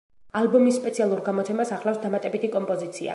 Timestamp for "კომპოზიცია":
2.57-3.09